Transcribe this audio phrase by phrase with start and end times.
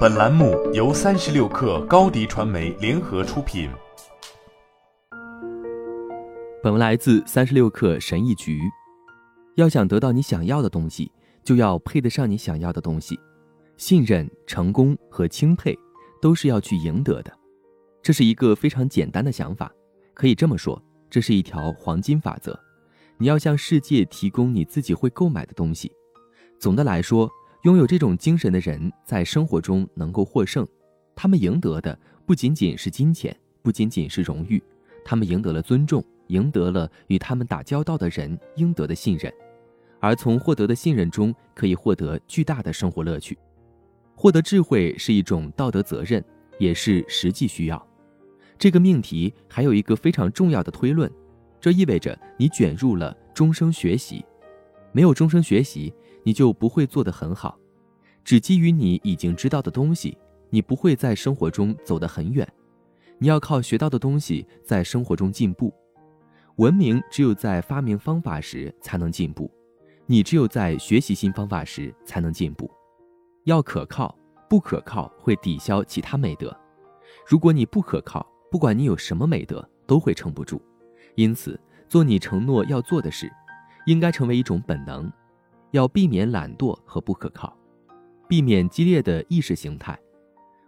[0.00, 3.70] 本栏目由三十六氪高低传媒联合出品。
[6.62, 8.60] 本文来自三十六氪神译局。
[9.54, 11.10] 要想得到你想要的东西，
[11.42, 13.18] 就要配得上你想要的东西。
[13.78, 15.74] 信任、成功和钦佩，
[16.20, 17.32] 都是要去赢得的。
[18.02, 19.72] 这是一个非常简单的想法，
[20.12, 22.58] 可以这么说，这是一条黄金法则。
[23.16, 25.90] 你要向世界提供你自己会购买的东西。
[26.58, 27.30] 总的来说。
[27.62, 30.66] 拥有这种精神的人，在生活中能够获胜。
[31.14, 34.62] 他们赢得的不仅仅是金钱，不仅仅是荣誉，
[35.04, 39.30] 他们赢得了尊重，赢得了与他们打交道的人应得的信任。
[39.98, 43.36] 而从获得的信任中，可以获得巨大的生活乐趣。
[44.14, 46.24] 获得智慧是一种道德责任，
[46.58, 47.86] 也是实际需要。
[48.58, 51.12] 这个命题还有一个非常重要的推论，
[51.60, 54.24] 这意味着你卷入了终生学习。
[54.92, 55.92] 没有终生学习。
[56.22, 57.58] 你就不会做得很好，
[58.24, 60.16] 只基于你已经知道的东西，
[60.50, 62.46] 你不会在生活中走得很远。
[63.18, 65.72] 你要靠学到的东西在生活中进步。
[66.56, 69.50] 文明只有在发明方法时才能进步，
[70.06, 72.70] 你只有在学习新方法时才能进步。
[73.44, 74.14] 要可靠，
[74.48, 76.54] 不可靠会抵消其他美德。
[77.26, 80.60] 如果你不可靠，不管你有什么美德，都会撑不住。
[81.14, 83.30] 因此，做你承诺要做的事，
[83.86, 85.10] 应该成为一种本能。
[85.70, 87.56] 要避免懒惰和不可靠，
[88.28, 89.98] 避免激烈的意识形态。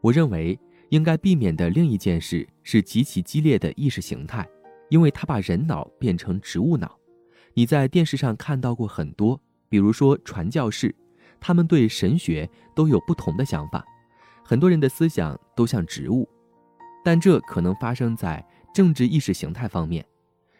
[0.00, 0.58] 我认为
[0.90, 4.48] 应该避免的另一件事是极其激烈的意识形态，
[4.88, 6.98] 因为它把人脑变成植物脑。
[7.54, 10.94] 你在电视上看到过很多，比如说传教士，
[11.40, 13.84] 他们对神学都有不同的想法，
[14.44, 16.28] 很多人的思想都像植物，
[17.04, 20.04] 但这可能发生在政治意识形态方面。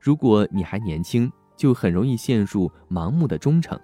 [0.00, 3.78] 如果你还年轻，就很容易陷入盲目的忠诚。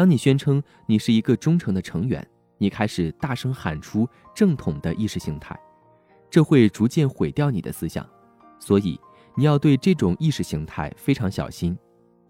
[0.00, 5.54] 当你宣称你是一个忠诚的成员，你开始大声喊出正统的意识形态，
[6.30, 8.08] 这会逐渐毁掉你的思想。
[8.58, 8.98] 所以
[9.36, 11.76] 你要对这种意识形态非常小心，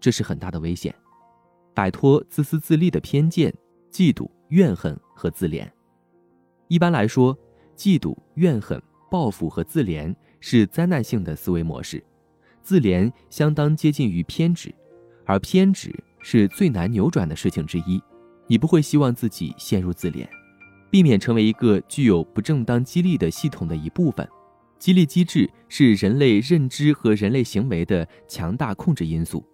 [0.01, 0.93] 这是很大的危险。
[1.73, 3.49] 摆脱自私自利的偏见、
[3.89, 5.65] 嫉妒、怨恨和自怜。
[6.67, 7.33] 一般来说，
[7.77, 12.03] 嫉妒、怨恨、报复和自怜是灾难性的思维模式，
[12.61, 14.75] 自怜相当接近于偏执，
[15.25, 15.89] 而偏执。
[16.21, 18.01] 是最难扭转的事情之一，
[18.47, 20.27] 你不会希望自己陷入自怜，
[20.89, 24.27] 避免成为一个具有不正当激励的系统的一部分。
[24.77, 29.45] 激励机制是人类认知和人类行为的强大控制因素。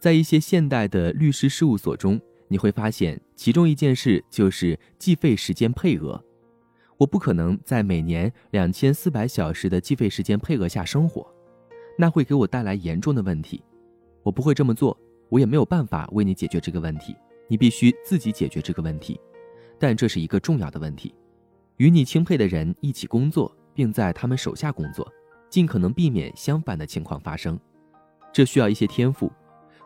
[0.00, 6.20] 在一些现代的律师事务所中，你会发现其中一件事就是计费时间配额。
[6.98, 11.24] 我不可能在每年两千四百小时的计费时间配额下生活，
[11.96, 13.62] 那会给我带来严重的问题。
[14.24, 14.98] 我不会这么做。
[15.32, 17.16] 我也没有办法为你解决这个问题，
[17.48, 19.18] 你必须自己解决这个问题。
[19.78, 21.14] 但这是一个重要的问题：
[21.78, 25.10] 与你钦佩的人一起工作，并在他们手下工作，
[25.48, 27.58] 尽可能避免相反的情况发生。
[28.30, 29.32] 这需要一些天赋。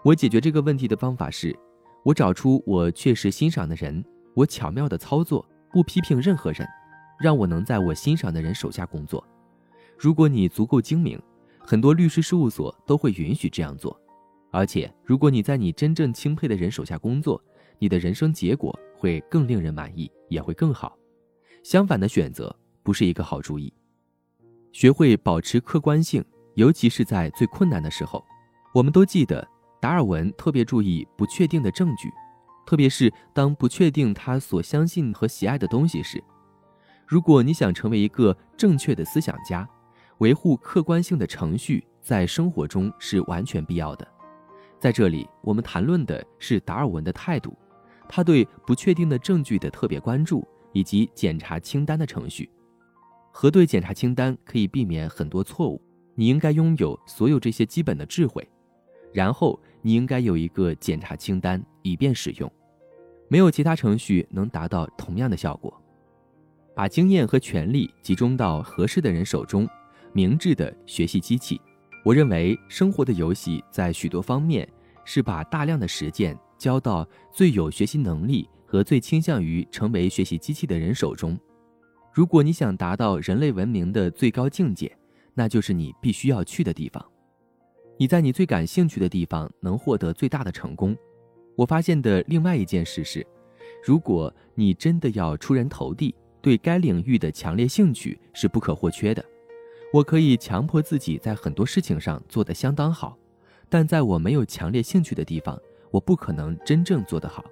[0.02, 1.56] 我解决这个问题的方法是：
[2.02, 6.66] 我找出我确实欣赏的人，我巧妙的操作，不批评任何人，
[7.20, 9.24] 让我能在我欣赏的人手下工作。
[9.96, 11.16] 如果你足够精明，
[11.60, 13.96] 很多律师事务所都会允许这样做。
[14.50, 17.42] 而且，如果你在你真正钦佩的人手下工作，
[17.78, 20.96] 你的人生结果会更令人满意，也会更好。
[21.62, 23.72] 相反的选择不是一个好主意。
[24.72, 26.24] 学会保持客观性，
[26.54, 28.24] 尤其是在最困难的时候。
[28.72, 29.46] 我们都记得，
[29.80, 32.10] 达尔文特别注意不确定的证据，
[32.66, 36.22] 特别是当不确定他所相信和喜爱的东西时。
[37.06, 39.68] 如果你想成为一个正确的思想家，
[40.18, 44.06] 维护客观性的程序在生活中是完全必要的。
[44.86, 47.58] 在这里，我们谈论的是达尔文的态度，
[48.08, 52.48] 他对不确定的证据的特别关注，以及检查清单的程序。
[53.32, 55.82] 核对检查清单可以避免很多错误。
[56.14, 58.48] 你应该拥有所有这些基本的智慧，
[59.12, 62.48] 然后你应该有一个检查清单，以便使用。
[63.26, 65.82] 没有其他程序能达到同样的效果。
[66.76, 69.68] 把经验和权力集中到合适的人手中，
[70.12, 71.60] 明智的学习机器。
[72.04, 74.68] 我认为生活的游戏在许多方面
[75.06, 81.38] 是把大量的实践交到最有学习能力和最倾向于成为学习机器的人手中。
[82.12, 84.94] 如果你想达到人类文明的最高境界，
[85.32, 87.02] 那就是你必须要去的地方。
[87.98, 90.94] 你在你最感兴趣的地方能获得最大的成功。
[91.54, 93.26] 我发现的另外一件事是，
[93.82, 99.24] 如果你真的要出人头地，对该领域的强烈兴趣是不可或缺的。
[99.92, 103.16] 我可以强迫自己在很多事情上做得相当好，
[103.68, 105.58] 但在我没有强烈兴趣的地方，
[105.90, 107.44] 我不可能真正做得好。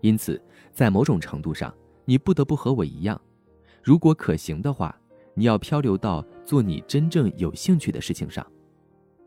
[0.00, 0.40] 因此，
[0.72, 1.74] 在某种程度上，
[2.04, 3.20] 你不得不和我一样。
[3.82, 4.96] 如果可行的话，
[5.34, 8.46] 你要漂流到做你真正有兴趣的事情上。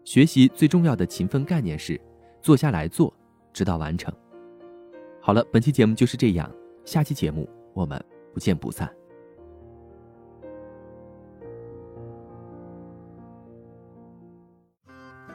[0.03, 1.99] 学习最重要的勤奋概念是，
[2.41, 3.13] 坐下来做，
[3.53, 4.13] 直到完成。
[5.21, 6.49] 好了，本期节目就是这样，
[6.85, 8.03] 下期节目我们
[8.33, 8.98] 不见不散。